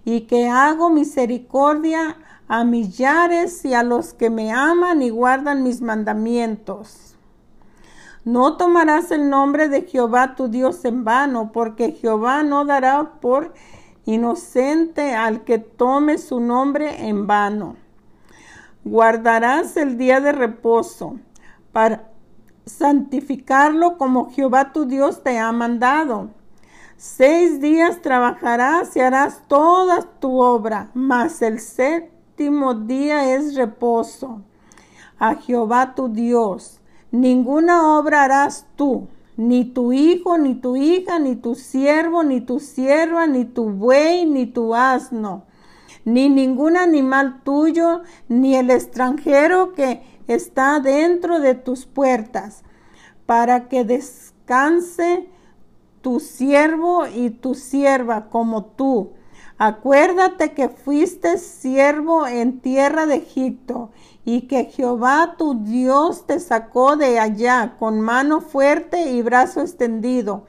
y 0.03 0.27
que 0.27 0.47
hago 0.47 0.91
misericordia 0.91 2.17
a 2.47 2.63
millares 2.63 3.65
y 3.65 3.73
a 3.73 3.83
los 3.83 4.13
que 4.13 4.29
me 4.29 4.51
aman 4.51 5.01
y 5.01 5.09
guardan 5.09 5.63
mis 5.63 5.81
mandamientos. 5.81 7.15
No 8.23 8.57
tomarás 8.57 9.11
el 9.11 9.29
nombre 9.29 9.69
de 9.69 9.83
Jehová 9.83 10.35
tu 10.35 10.47
Dios 10.47 10.83
en 10.85 11.03
vano, 11.03 11.51
porque 11.51 11.91
Jehová 11.91 12.43
no 12.43 12.65
dará 12.65 13.19
por 13.21 13.53
inocente 14.05 15.13
al 15.13 15.43
que 15.43 15.59
tome 15.59 16.17
su 16.17 16.39
nombre 16.39 17.07
en 17.07 17.27
vano. 17.27 17.75
Guardarás 18.83 19.77
el 19.77 19.97
día 19.97 20.21
de 20.21 20.31
reposo 20.31 21.19
para 21.71 22.09
santificarlo 22.65 23.97
como 23.97 24.31
Jehová 24.31 24.73
tu 24.73 24.85
Dios 24.85 25.23
te 25.23 25.37
ha 25.37 25.51
mandado. 25.51 26.29
Seis 26.97 27.59
días 27.59 28.01
trabajarás 28.01 28.95
y 28.95 29.01
harás 29.01 29.41
toda 29.47 30.01
tu 30.19 30.39
obra, 30.39 30.89
mas 30.93 31.41
el 31.41 31.59
séptimo 32.35 32.73
día 32.73 33.33
es 33.33 33.55
reposo 33.55 34.41
a 35.17 35.35
Jehová 35.35 35.95
tu 35.95 36.09
Dios. 36.09 36.81
Ninguna 37.09 37.97
obra 37.97 38.25
harás 38.25 38.67
tú, 38.75 39.07
ni 39.37 39.63
tu 39.63 39.93
hijo, 39.93 40.37
ni 40.37 40.55
tu 40.55 40.75
hija, 40.75 41.17
ni 41.17 41.37
tu 41.37 41.55
siervo, 41.55 42.23
ni 42.23 42.41
tu 42.41 42.59
sierva, 42.59 43.25
ni 43.25 43.45
tu 43.45 43.69
buey, 43.69 44.25
ni 44.25 44.47
tu 44.47 44.75
asno, 44.75 45.43
ni 46.03 46.27
ningún 46.27 46.75
animal 46.75 47.41
tuyo, 47.43 48.01
ni 48.27 48.57
el 48.57 48.69
extranjero 48.69 49.71
que 49.71 50.03
está 50.27 50.81
dentro 50.81 51.39
de 51.39 51.55
tus 51.55 51.85
puertas, 51.85 52.65
para 53.25 53.69
que 53.69 53.85
descanse 53.85 55.29
tu 56.01 56.19
siervo 56.19 57.07
y 57.07 57.29
tu 57.29 57.55
sierva 57.55 58.29
como 58.29 58.65
tú. 58.65 59.11
Acuérdate 59.57 60.53
que 60.53 60.67
fuiste 60.67 61.37
siervo 61.37 62.27
en 62.27 62.59
tierra 62.59 63.05
de 63.05 63.15
Egipto 63.15 63.89
y 64.25 64.47
que 64.47 64.65
Jehová 64.65 65.35
tu 65.37 65.63
Dios 65.63 66.25
te 66.25 66.41
sacó 66.41 66.97
de 66.97 67.19
allá 67.19 67.75
con 67.79 68.01
mano 68.01 68.41
fuerte 68.41 69.11
y 69.11 69.21
brazo 69.21 69.61
extendido, 69.61 70.45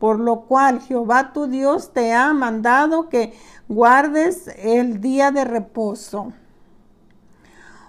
por 0.00 0.18
lo 0.18 0.40
cual 0.42 0.80
Jehová 0.80 1.32
tu 1.32 1.46
Dios 1.46 1.92
te 1.92 2.12
ha 2.12 2.32
mandado 2.32 3.08
que 3.08 3.32
guardes 3.68 4.48
el 4.58 5.00
día 5.00 5.30
de 5.30 5.44
reposo. 5.44 6.32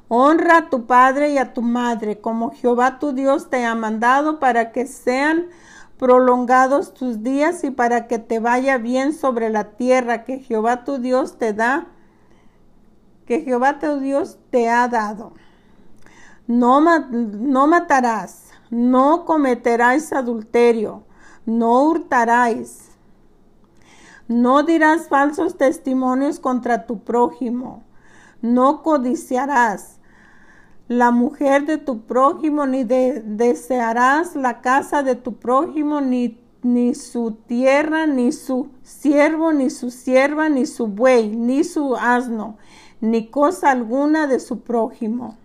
Honra 0.07 0.57
a 0.57 0.69
tu 0.69 0.85
padre 0.85 1.31
y 1.31 1.39
a 1.39 1.53
tu 1.53 1.63
madre, 1.63 2.19
como 2.19 2.51
Jehová 2.51 2.99
tu 2.99 3.13
Dios 3.13 3.49
te 3.49 3.65
ha 3.65 3.73
mandado, 3.73 4.39
para 4.39 4.71
que 4.71 4.85
sean 4.85 5.47
prolongados 5.99 6.93
tus 6.93 7.23
días 7.23 7.63
y 7.65 7.71
para 7.71 8.07
que 8.07 8.19
te 8.19 8.39
vaya 8.39 8.77
bien 8.77 9.13
sobre 9.13 9.49
la 9.49 9.71
tierra 9.71 10.23
que 10.23 10.39
Jehová 10.39 10.85
tu 10.85 10.97
Dios 10.97 11.37
te 11.37 11.53
da 11.53 11.87
que 13.27 13.41
Jehová 13.41 13.77
tu 13.77 13.99
Dios 13.99 14.39
te 14.49 14.69
ha 14.69 14.87
dado. 14.87 15.33
No, 16.47 16.81
no 16.81 17.67
matarás, 17.67 18.45
no 18.71 19.25
cometerás 19.25 20.11
adulterio, 20.13 21.03
no 21.45 21.83
hurtarás, 21.83 22.89
no 24.27 24.63
dirás 24.63 25.09
falsos 25.09 25.57
testimonios 25.57 26.39
contra 26.39 26.87
tu 26.87 27.03
prójimo, 27.03 27.83
no 28.41 28.81
codiciarás 28.81 29.98
la 30.89 31.12
mujer 31.12 31.67
de 31.67 31.77
tu 31.77 32.01
prójimo, 32.01 32.65
ni 32.65 32.84
desearás 32.84 34.36
la 34.36 34.60
casa 34.60 35.03
de 35.03 35.13
tu 35.13 35.36
prójimo, 35.36 36.01
ni, 36.01 36.39
ni 36.63 36.96
su 36.96 37.34
tierra, 37.46 38.08
ni 38.08 38.31
su 38.31 38.69
siervo, 38.81 39.53
ni 39.53 39.69
su 39.69 39.91
sierva, 39.91 40.50
ni 40.50 40.65
su 40.65 40.88
buey, 40.88 41.29
ni 41.36 41.63
su 41.63 41.96
asno, 41.96 42.58
ni 43.01 43.27
cosa 43.27 43.69
alguna 43.69 44.25
de 44.25 44.39
su 44.39 44.62
prójimo. 44.62 45.38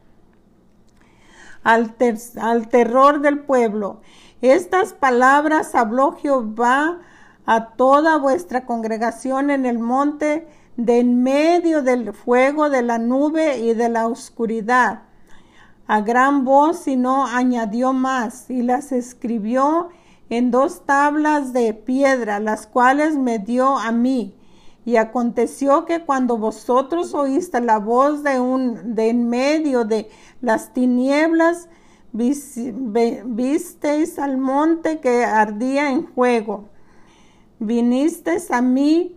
Al, 1.63 1.95
al 2.41 2.69
terror 2.69 3.21
del 3.21 3.41
pueblo. 3.41 4.01
Estas 4.41 4.95
palabras 4.95 5.75
habló 5.75 6.13
Jehová 6.13 7.01
a 7.45 7.67
toda 7.77 8.17
vuestra 8.17 8.65
congregación 8.65 9.51
en 9.51 9.67
el 9.67 9.79
monte 9.79 10.49
de 10.79 11.01
en 11.01 11.23
medio 11.23 11.83
del 11.83 12.15
fuego 12.15 12.71
de 12.71 12.81
la 12.81 12.97
nube 12.97 13.59
y 13.59 13.75
de 13.75 13.91
la 13.91 14.07
oscuridad 14.07 15.03
a 15.87 16.01
gran 16.01 16.45
voz 16.45 16.87
y 16.87 16.97
no 16.97 17.27
añadió 17.27 17.93
más 17.93 18.51
y 18.51 18.63
las 18.63 18.93
escribió 18.93 19.89
en 20.31 20.51
dos 20.51 20.87
tablas 20.87 21.53
de 21.53 21.75
piedra 21.75 22.41
las 22.41 22.67
cuales 22.67 23.17
me 23.17 23.39
dio 23.39 23.77
a 23.77 23.93
mí 23.93 24.35
y 24.85 24.97
aconteció 24.97 25.87
que 25.87 26.05
cuando 26.05 26.37
vosotros 26.37 27.15
oíste 27.15 27.61
la 27.61 27.79
voz 27.79 28.23
de 28.23 28.39
un 28.39 28.95
de 28.95 29.09
en 29.09 29.29
medio 29.29 29.85
de 29.85 30.11
las 30.43 30.75
tinieblas, 30.75 31.69
visteis 32.13 34.19
al 34.19 34.37
monte 34.37 35.01
que 35.01 35.25
ardía 35.25 35.91
en 35.91 36.07
fuego. 36.07 36.69
Vinisteis 37.59 38.51
a 38.51 38.61
mí 38.61 39.17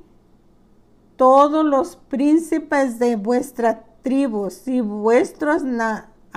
todos 1.18 1.66
los 1.66 1.98
príncipes 1.98 2.98
de 2.98 3.18
vuestras 3.18 3.78
tribus 4.04 4.68
y 4.68 4.80
vuestros 4.80 5.64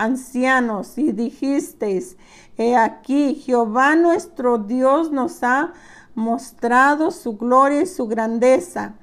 ancianos 0.00 0.96
y 0.96 1.12
dijisteis, 1.12 2.16
he 2.56 2.74
aquí 2.74 3.34
Jehová 3.34 3.96
nuestro 3.96 4.58
Dios 4.58 5.12
nos 5.12 5.42
ha 5.42 5.72
mostrado 6.14 7.10
su 7.10 7.36
gloria 7.36 7.82
y 7.82 7.86
su 7.86 8.06
grandeza 8.06 8.94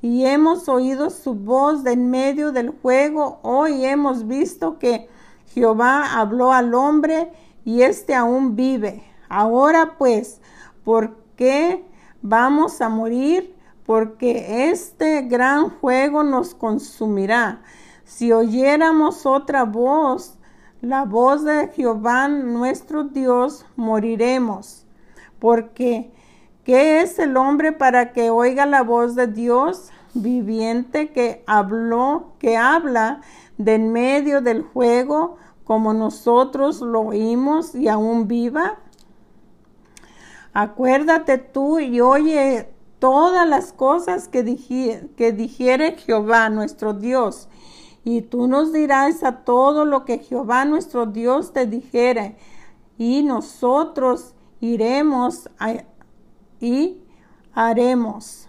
y 0.00 0.24
hemos 0.24 0.68
oído 0.68 1.10
su 1.10 1.34
voz 1.34 1.82
de 1.82 1.92
en 1.92 2.10
medio 2.10 2.52
del 2.52 2.70
juego. 2.70 3.38
Hoy 3.42 3.84
hemos 3.84 4.26
visto 4.26 4.78
que 4.78 5.08
Jehová 5.48 6.18
habló 6.18 6.52
al 6.52 6.74
hombre 6.74 7.32
y 7.64 7.82
éste 7.82 8.14
aún 8.14 8.56
vive. 8.56 9.02
Ahora 9.28 9.96
pues, 9.98 10.40
¿por 10.84 11.16
qué 11.36 11.84
vamos 12.22 12.80
a 12.80 12.88
morir? 12.88 13.54
Porque 13.84 14.70
este 14.70 15.22
gran 15.22 15.70
juego 15.70 16.22
nos 16.22 16.54
consumirá. 16.54 17.62
Si 18.04 18.32
oyéramos 18.32 19.26
otra 19.26 19.64
voz, 19.64 20.35
la 20.86 21.04
voz 21.04 21.44
de 21.44 21.68
Jehová 21.68 22.28
nuestro 22.28 23.04
Dios, 23.04 23.66
moriremos. 23.76 24.86
Porque, 25.38 26.10
¿qué 26.64 27.00
es 27.00 27.18
el 27.18 27.36
hombre 27.36 27.72
para 27.72 28.12
que 28.12 28.30
oiga 28.30 28.66
la 28.66 28.82
voz 28.82 29.14
de 29.14 29.26
Dios? 29.26 29.90
viviente 30.22 31.12
que 31.12 31.44
habló, 31.46 32.32
que 32.38 32.56
habla 32.56 33.20
de 33.58 33.74
en 33.74 33.92
medio 33.92 34.40
del 34.40 34.62
juego 34.62 35.36
como 35.64 35.92
nosotros 35.92 36.80
lo 36.80 37.00
oímos 37.00 37.74
y 37.74 37.88
aún 37.88 38.28
viva? 38.28 38.78
Acuérdate 40.52 41.38
tú 41.38 41.78
y 41.78 42.00
oye 42.00 42.70
todas 42.98 43.46
las 43.46 43.72
cosas 43.72 44.28
que, 44.28 44.42
dijere 44.42 45.96
Jehová 45.98 46.48
nuestro 46.48 46.94
Dios. 46.94 47.48
Y 48.08 48.22
tú 48.22 48.46
nos 48.46 48.72
dirás 48.72 49.24
a 49.24 49.38
todo 49.38 49.84
lo 49.84 50.04
que 50.04 50.20
Jehová 50.20 50.64
nuestro 50.64 51.06
Dios 51.06 51.52
te 51.52 51.66
dijere. 51.66 52.36
Y 52.96 53.24
nosotros 53.24 54.32
iremos 54.60 55.50
y 56.60 57.02
haremos. 57.52 58.48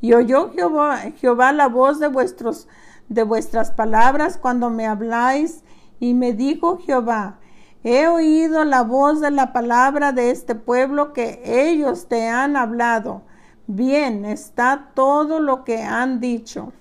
Y 0.00 0.12
oyó 0.12 0.50
Jehová, 0.50 1.02
Jehová 1.18 1.52
la 1.52 1.68
voz 1.68 2.00
de, 2.00 2.08
vuestros, 2.08 2.66
de 3.08 3.22
vuestras 3.22 3.70
palabras 3.70 4.38
cuando 4.38 4.70
me 4.70 4.88
habláis, 4.88 5.62
y 6.00 6.12
me 6.12 6.32
dijo 6.32 6.78
Jehová, 6.78 7.38
he 7.84 8.08
oído 8.08 8.64
la 8.64 8.82
voz 8.82 9.20
de 9.20 9.30
la 9.30 9.52
palabra 9.52 10.10
de 10.10 10.32
este 10.32 10.56
pueblo 10.56 11.12
que 11.12 11.42
ellos 11.44 12.08
te 12.08 12.26
han 12.26 12.56
hablado. 12.56 13.22
Bien 13.68 14.24
está 14.24 14.90
todo 14.94 15.38
lo 15.38 15.62
que 15.62 15.80
han 15.80 16.18
dicho. 16.18 16.72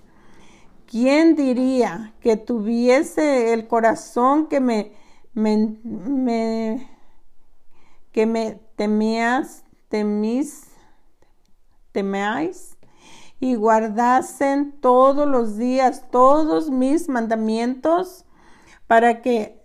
¿Quién 0.87 1.35
diría 1.35 2.13
que 2.21 2.37
tuviese 2.37 3.53
el 3.53 3.67
corazón 3.67 4.47
que 4.47 4.59
me, 4.59 4.91
me, 5.33 6.89
que 8.11 8.25
me 8.25 8.59
temías, 8.75 9.63
temís, 9.89 10.67
y 13.39 13.55
guardasen 13.55 14.79
todos 14.81 15.27
los 15.27 15.57
días 15.57 16.09
todos 16.11 16.69
mis 16.69 17.09
mandamientos 17.09 18.25
para 18.87 19.21
que 19.21 19.61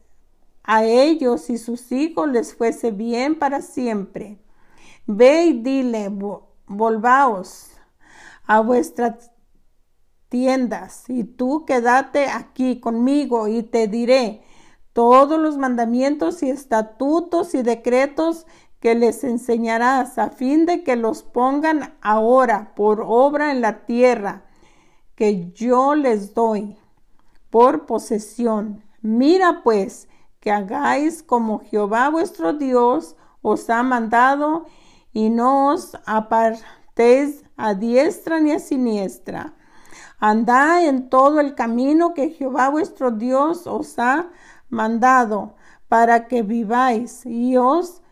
a 0.62 0.84
ellos 0.84 1.50
y 1.50 1.58
sus 1.58 1.90
hijos 1.90 2.28
les 2.28 2.54
fuese 2.54 2.92
bien 2.92 3.38
para 3.38 3.60
siempre. 3.62 4.38
Ve 5.06 5.46
y 5.46 5.62
dile, 5.62 6.08
volvaos 6.66 7.70
a 8.46 8.60
vuestras 8.60 9.30
tiendas 10.30 11.04
y 11.08 11.24
tú 11.24 11.66
quédate 11.66 12.28
aquí 12.28 12.80
conmigo 12.80 13.48
y 13.48 13.62
te 13.62 13.86
diré 13.86 14.42
todos 14.94 15.38
los 15.38 15.58
mandamientos 15.58 16.42
y 16.42 16.48
estatutos 16.48 17.54
y 17.54 17.62
decretos 17.62 18.46
que 18.80 18.94
les 18.94 19.24
enseñarás 19.24 20.16
a 20.16 20.30
fin 20.30 20.64
de 20.64 20.82
que 20.82 20.96
los 20.96 21.22
pongan 21.22 21.94
ahora 22.00 22.72
por 22.74 23.04
obra 23.06 23.50
en 23.50 23.60
la 23.60 23.84
tierra 23.84 24.44
que 25.14 25.50
yo 25.52 25.94
les 25.94 26.32
doy 26.32 26.78
por 27.50 27.84
posesión. 27.84 28.82
Mira 29.02 29.60
pues 29.62 30.08
que 30.40 30.50
hagáis 30.50 31.22
como 31.22 31.60
Jehová 31.60 32.08
vuestro 32.08 32.54
Dios 32.54 33.16
os 33.42 33.68
ha 33.70 33.82
mandado, 33.82 34.66
y 35.12 35.30
no 35.30 35.72
os 35.72 35.96
apartéis 36.06 37.42
a 37.56 37.74
diestra 37.74 38.40
ni 38.40 38.52
a 38.52 38.58
siniestra. 38.58 39.54
Andad 40.18 40.86
en 40.86 41.08
todo 41.08 41.40
el 41.40 41.54
camino 41.54 42.14
que 42.14 42.30
Jehová 42.30 42.68
vuestro 42.68 43.10
Dios 43.10 43.66
os 43.66 43.98
ha 43.98 44.28
mandado, 44.68 45.54
para 45.88 46.28
que 46.28 46.42
viváis 46.42 47.26
y 47.26 47.56
os 47.56 48.02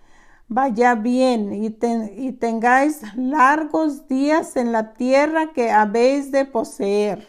vaya 0.48 0.94
bien 0.94 1.53
y, 1.53 1.77
y 2.16 2.33
tengáis 2.33 3.03
largos 3.14 4.09
días 4.09 4.57
en 4.57 4.72
la 4.72 4.94
tierra 4.94 5.53
que 5.53 5.70
habéis 5.70 6.33
de 6.33 6.44
poseer. 6.44 7.29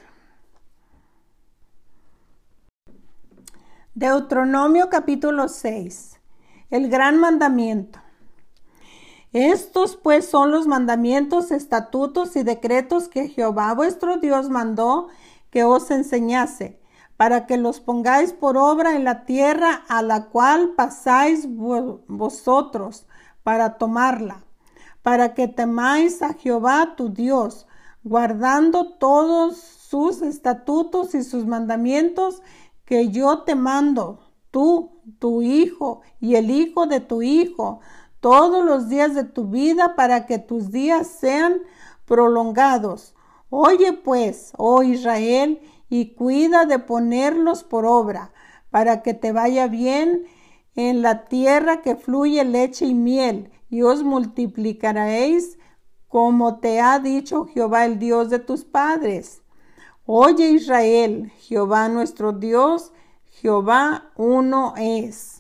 Deuteronomio 3.94 4.90
capítulo 4.90 5.50
6. 5.50 6.20
El 6.70 6.90
gran 6.90 7.20
mandamiento. 7.20 8.00
Estos 9.32 9.96
pues 9.96 10.28
son 10.28 10.52
los 10.52 10.66
mandamientos, 10.66 11.52
estatutos 11.52 12.36
y 12.36 12.44
decretos 12.44 13.08
que 13.08 13.30
Jehová 13.30 13.74
vuestro 13.76 14.18
Dios 14.18 14.50
mandó 14.50 15.08
que 15.52 15.64
os 15.64 15.92
enseñase, 15.92 16.80
para 17.16 17.46
que 17.46 17.58
los 17.58 17.80
pongáis 17.80 18.34
por 18.34 18.58
obra 18.58 18.96
en 18.96 19.04
la 19.04 19.26
tierra 19.26 19.84
a 19.88 20.02
la 20.02 20.30
cual 20.30 20.74
pasáis 20.76 21.48
vosotros 21.48 23.06
para 23.44 23.78
tomarla, 23.78 24.44
para 25.04 25.36
que 25.36 25.48
temáis 25.48 26.24
a 26.24 26.34
Jehová 26.34 26.96
tu 26.96 27.10
Dios, 27.10 27.68
guardando 28.04 28.94
todos 28.94 29.58
sus 29.58 30.24
estatutos 30.24 31.14
y 31.14 31.24
sus 31.24 31.46
mandamientos 31.46 32.42
que 32.86 33.10
yo 33.10 33.44
te 33.44 33.54
mando, 33.54 34.32
tú, 34.50 35.02
tu 35.20 35.44
hijo 35.44 36.02
y 36.20 36.36
el 36.36 36.50
hijo 36.50 36.88
de 36.88 37.00
tu 37.00 37.22
hijo, 37.22 37.82
todos 38.20 38.66
los 38.66 38.90
días 38.90 39.16
de 39.16 39.24
tu 39.24 39.46
vida 39.46 39.96
para 39.96 40.26
que 40.26 40.40
tus 40.40 40.72
días 40.72 41.08
sean 41.08 41.62
prolongados. 42.06 43.16
Oye 43.50 43.94
pues, 43.94 44.52
oh 44.58 44.84
Israel, 44.84 45.60
y 45.90 46.14
cuida 46.14 46.66
de 46.66 46.80
ponerlos 46.80 47.64
por 47.64 47.86
obra, 47.86 48.32
para 48.70 49.02
que 49.02 49.14
te 49.14 49.32
vaya 49.32 49.68
bien 49.68 50.26
en 50.76 51.02
la 51.02 51.26
tierra 51.26 51.82
que 51.82 51.96
fluye 51.96 52.44
leche 52.46 52.86
y 52.86 52.94
miel, 52.94 53.52
y 53.70 53.82
os 53.82 54.04
multiplicaréis 54.04 55.58
como 56.08 56.60
te 56.60 56.80
ha 56.82 57.00
dicho 57.00 57.46
Jehová 57.46 57.86
el 57.86 58.00
Dios 58.00 58.30
de 58.30 58.40
tus 58.40 58.66
padres. 58.66 59.42
Oye 60.06 60.50
Israel, 60.50 61.32
Jehová 61.40 61.88
nuestro 61.88 62.34
Dios, 62.34 62.92
Jehová 63.30 64.12
uno 64.16 64.74
es. 64.78 65.39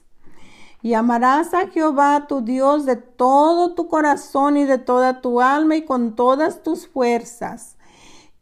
Y 0.82 0.94
amarás 0.94 1.54
a 1.54 1.68
Jehová 1.68 2.26
tu 2.28 2.42
Dios 2.42 2.86
de 2.86 2.96
todo 2.96 3.74
tu 3.76 3.88
corazón 3.88 4.56
y 4.56 4.64
de 4.64 4.78
toda 4.78 5.22
tu 5.22 5.42
alma 5.42 5.76
y 5.76 5.84
con 5.84 6.16
todas 6.16 6.64
tus 6.64 6.88
fuerzas. 6.88 7.78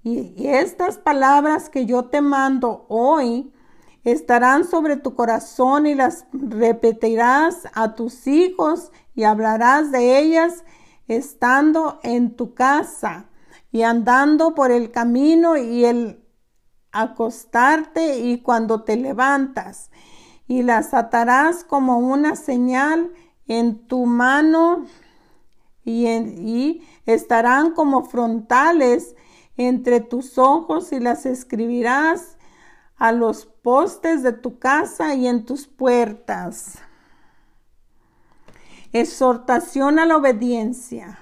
Y, 0.04 0.48
estas 0.48 0.98
palabras 0.98 1.70
que 1.70 1.86
yo 1.86 2.06
te 2.06 2.22
mando 2.22 2.86
hoy 2.88 3.52
estarán 4.04 4.64
sobre 4.64 4.96
tu 4.96 5.16
corazón 5.16 5.86
y 5.86 5.96
las 5.96 6.26
repetirás 6.32 7.68
a 7.74 7.96
tus 7.96 8.28
hijos 8.28 8.92
y 9.16 9.24
hablarás 9.24 9.92
de 9.92 10.20
ellas 10.20 10.64
estando 11.08 12.00
en 12.04 12.36
tu 12.36 12.54
casa 12.54 13.26
y 13.72 13.82
andando 13.82 14.56
por 14.56 14.72
el 14.72 14.92
camino 14.92 15.58
y 15.58 15.84
el 15.84 16.24
acostarte 16.92 18.20
y 18.20 18.42
cuando 18.42 18.84
te 18.84 18.96
levantas, 18.96 19.92
y 20.48 20.64
las 20.64 20.94
atarás 20.94 21.64
como 21.64 21.98
una 21.98 22.36
señal 22.36 23.12
en 23.48 23.88
tu 23.88 24.06
mano 24.06 24.86
y, 25.84 26.84
estarán 27.06 27.72
como 27.72 28.04
frontales 28.04 29.16
entre 29.56 30.02
tus 30.02 30.38
ojos 30.38 30.92
y 30.92 31.00
las 31.00 31.26
escribirás 31.26 32.38
a 32.98 33.12
los 33.12 33.46
postes 33.46 34.24
de 34.24 34.34
tu 34.34 34.60
casa 34.60 35.16
y 35.16 35.28
en 35.28 35.46
tus 35.46 35.68
puertas. 35.68 36.80
Exhortación 38.92 40.00
a 40.00 40.06
la 40.06 40.18
obediencia. 40.18 41.20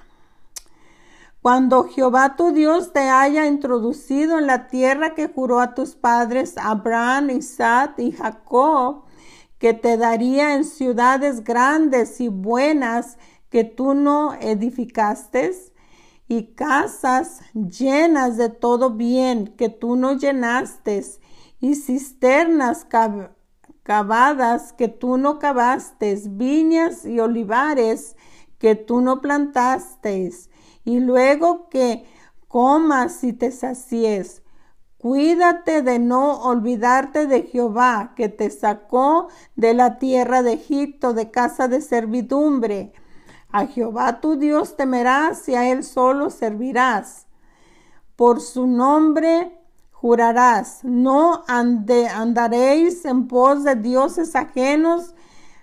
Cuando 1.40 1.84
Jehová 1.84 2.34
tu 2.34 2.50
Dios 2.50 2.92
te 2.92 3.08
haya 3.08 3.46
introducido 3.46 4.38
en 4.38 4.48
la 4.48 4.66
tierra 4.66 5.14
que 5.14 5.28
juró 5.28 5.60
a 5.60 5.74
tus 5.74 5.94
padres 5.94 6.54
Abraham, 6.58 7.30
Isaac 7.30 7.94
y 7.98 8.10
Jacob, 8.10 9.05
que 9.66 9.74
te 9.74 9.96
daría 9.96 10.54
en 10.54 10.62
ciudades 10.62 11.42
grandes 11.42 12.20
y 12.20 12.28
buenas 12.28 13.18
que 13.50 13.64
tú 13.64 13.94
no 13.94 14.34
edificaste, 14.34 15.50
y 16.28 16.54
casas 16.54 17.40
llenas 17.52 18.36
de 18.36 18.48
todo 18.48 18.90
bien 18.90 19.56
que 19.56 19.68
tú 19.68 19.96
no 19.96 20.12
llenaste, 20.12 21.04
y 21.58 21.74
cisternas 21.74 22.86
cavadas 23.82 24.72
que 24.72 24.86
tú 24.86 25.16
no 25.18 25.40
cavaste, 25.40 26.16
viñas 26.28 27.04
y 27.04 27.18
olivares 27.18 28.14
que 28.60 28.76
tú 28.76 29.00
no 29.00 29.20
plantaste, 29.20 30.30
y 30.84 31.00
luego 31.00 31.68
que 31.70 32.04
comas 32.46 33.24
y 33.24 33.32
te 33.32 33.50
sacies. 33.50 34.44
Cuídate 35.08 35.82
de 35.82 36.00
no 36.00 36.42
olvidarte 36.42 37.28
de 37.28 37.42
Jehová, 37.42 38.12
que 38.16 38.28
te 38.28 38.50
sacó 38.50 39.28
de 39.54 39.72
la 39.72 40.00
tierra 40.00 40.42
de 40.42 40.54
Egipto, 40.54 41.14
de 41.14 41.30
casa 41.30 41.68
de 41.68 41.80
servidumbre. 41.80 42.92
A 43.52 43.68
Jehová 43.68 44.20
tu 44.20 44.34
Dios 44.34 44.76
temerás 44.76 45.48
y 45.48 45.54
a 45.54 45.70
él 45.70 45.84
solo 45.84 46.28
servirás. 46.30 47.28
Por 48.16 48.40
su 48.40 48.66
nombre 48.66 49.56
jurarás, 49.92 50.80
no 50.82 51.44
andaréis 51.46 53.04
en 53.04 53.28
pos 53.28 53.62
de 53.62 53.76
dioses 53.76 54.34
ajenos, 54.34 55.14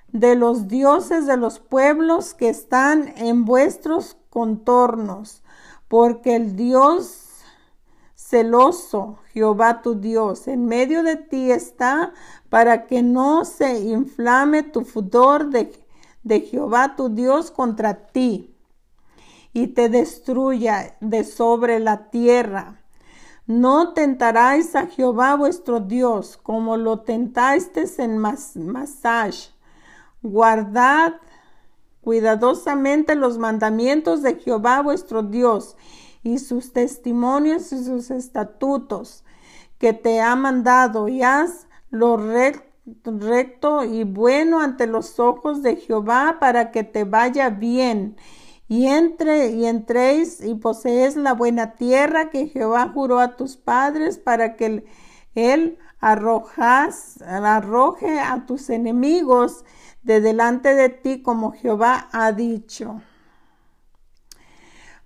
de 0.08 0.36
los 0.36 0.69
dioses 0.69 1.25
de 1.25 1.36
los 1.36 1.60
pueblos 1.60 2.34
que 2.34 2.47
están 2.47 3.13
en 3.17 3.43
vuestros 3.43 4.15
contornos, 4.29 5.43
porque 5.89 6.38
el 6.38 6.56
Dios 6.56 7.32
celoso, 8.33 9.19
Jehová 9.31 9.83
tu 9.83 9.93
Dios, 9.93 10.47
en 10.47 10.65
medio 10.65 11.03
de 11.03 11.17
ti 11.17 11.51
está 11.51 12.13
para 12.49 12.87
que 12.87 13.03
no 13.03 13.45
se 13.45 13.79
inflame 13.81 14.63
tu 14.63 14.85
fudor 14.85 15.51
de, 15.51 16.41
Jehová 16.41 16.95
tu 16.95 17.09
Dios 17.09 17.51
contra 17.51 18.07
ti 18.07 18.55
y 19.53 19.67
te 19.67 19.87
destruya 19.87 20.97
de 20.99 21.25
sobre 21.25 21.79
la 21.79 22.09
tierra. 22.09 22.81
No 23.45 23.93
tentaráis 23.93 24.75
a 24.75 24.87
Jehová 24.87 25.35
vuestro 25.35 25.79
Dios 25.79 26.35
como 26.41 26.75
lo 26.75 27.01
tentasteis 27.01 27.99
en 27.99 28.17
Masash. 28.17 29.49
Guardad 30.23 31.13
cuidadosamente 32.01 33.13
los 33.13 33.37
mandamientos 33.37 34.23
de 34.23 34.37
Jehová 34.37 34.81
vuestro 34.81 35.21
Dios 35.21 35.75
y 36.23 36.39
sus 36.39 36.73
testimonios 36.73 37.71
y 37.73 37.83
sus 37.83 38.09
estatutos 38.12 39.23
que 39.77 39.93
te 39.93 40.21
ha 40.21 40.36
mandado 40.36 41.07
y 41.07 41.21
haz 41.21 41.67
lo 41.89 42.17
recto 42.17 43.83
y 43.83 44.03
bueno 44.03 44.62
ante 44.62 44.88
los 44.88 45.19
ojos 45.19 45.62
de 45.62 45.75
Jehová 45.75 46.38
para 46.39 46.71
que 46.71 46.83
te 46.83 47.03
vaya 47.03 47.49
bien 47.49 48.15
y 48.67 48.88
entre 48.88 49.47
y 49.47 49.65
entréis 49.65 50.41
y 50.41 50.55
posees 50.55 51.15
la 51.15 51.33
buena 51.33 51.75
tierra 51.75 52.29
que 52.29 52.47
Jehová 52.47 52.89
juró 52.93 53.19
a 53.19 53.36
tus 53.36 53.57
padres 53.57 54.17
para 54.17 54.55
que 54.55 54.86
él 55.36 55.77
arrojas, 55.99 57.21
arroje 57.21 58.19
a 58.19 58.45
tus 58.45 58.69
enemigos 58.69 59.63
de 60.01 60.21
delante 60.21 60.75
de 60.75 60.89
ti 60.89 61.21
como 61.21 61.53
Jehová 61.53 62.09
ha 62.12 62.31
dicho. 62.31 63.01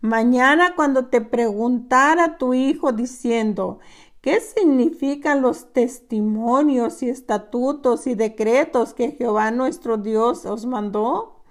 Mañana 0.07 0.73
cuando 0.73 1.07
te 1.07 1.19
preguntara 1.19 2.37
tu 2.37 2.53
hijo 2.53 2.93
diciendo, 2.93 3.79
¿qué 4.21 4.39
significan 4.39 5.41
los 5.41 5.73
testimonios 5.73 7.03
y 7.03 7.09
estatutos 7.09 8.07
y 8.07 8.15
decretos 8.15 8.93
que 8.93 9.11
Jehová 9.11 9.51
nuestro 9.51 9.97
Dios 9.97 10.45
os 10.45 10.65
mandó? 10.65 11.43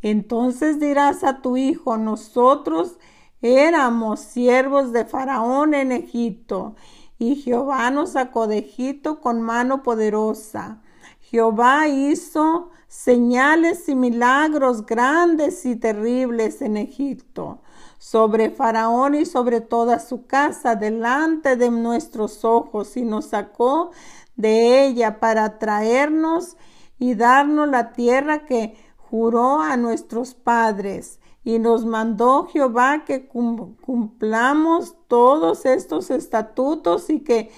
Entonces 0.00 0.80
dirás 0.80 1.22
a 1.22 1.42
tu 1.42 1.58
hijo, 1.58 1.98
nosotros 1.98 2.98
éramos 3.42 4.20
siervos 4.20 4.90
de 4.92 5.04
Faraón 5.04 5.74
en 5.74 5.92
Egipto, 5.92 6.76
y 7.18 7.36
Jehová 7.36 7.90
nos 7.90 8.12
sacó 8.12 8.46
de 8.46 8.56
Egipto 8.56 9.20
con 9.20 9.42
mano 9.42 9.82
poderosa. 9.82 10.80
Jehová 11.20 11.88
hizo 11.88 12.70
señales 12.86 13.86
y 13.90 13.94
milagros 13.94 14.86
grandes 14.86 15.66
y 15.66 15.76
terribles 15.76 16.62
en 16.62 16.78
Egipto, 16.78 17.60
sobre 17.98 18.50
Faraón 18.50 19.14
y 19.14 19.26
sobre 19.26 19.60
toda 19.60 19.98
su 19.98 20.26
casa, 20.26 20.76
delante 20.76 21.56
de 21.56 21.70
nuestros 21.70 22.44
ojos, 22.44 22.96
y 22.96 23.02
nos 23.02 23.26
sacó 23.26 23.90
de 24.36 24.86
ella 24.86 25.20
para 25.20 25.58
traernos 25.58 26.56
y 26.98 27.14
darnos 27.14 27.68
la 27.68 27.92
tierra 27.92 28.46
que 28.46 28.76
juró 28.96 29.60
a 29.60 29.76
nuestros 29.76 30.34
padres. 30.34 31.20
Y 31.44 31.58
nos 31.58 31.84
mandó 31.84 32.46
Jehová 32.46 33.04
que 33.04 33.26
cumplamos 33.26 34.96
todos 35.08 35.64
estos 35.64 36.10
estatutos 36.10 37.08
y 37.08 37.20
que 37.20 37.50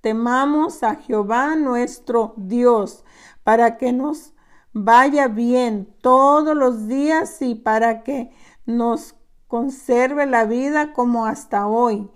temamos 0.00 0.82
a 0.82 0.94
Jehová 0.96 1.56
nuestro 1.56 2.32
Dios 2.36 3.04
para 3.44 3.76
que 3.76 3.92
nos 3.92 4.32
vaya 4.72 5.28
bien 5.28 5.92
todos 6.00 6.56
los 6.56 6.86
días 6.86 7.42
y 7.42 7.54
para 7.54 8.02
que 8.02 8.30
nos 8.66 9.14
conserve 9.46 10.26
la 10.26 10.44
vida 10.44 10.92
como 10.92 11.26
hasta 11.26 11.66
hoy 11.66 12.10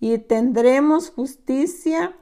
y 0.00 0.18
tendremos 0.18 1.10
justicia 1.10 2.16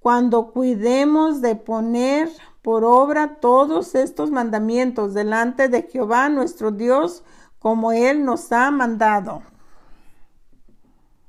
cuando 0.00 0.50
cuidemos 0.52 1.40
de 1.40 1.54
poner 1.56 2.28
por 2.62 2.84
obra 2.84 3.36
todos 3.40 3.94
estos 3.94 4.30
mandamientos 4.30 5.14
delante 5.14 5.68
de 5.68 5.82
Jehová 5.82 6.28
nuestro 6.28 6.70
Dios, 6.70 7.22
como 7.58 7.92
Él 7.92 8.24
nos 8.24 8.52
ha 8.52 8.70
mandado. 8.70 9.42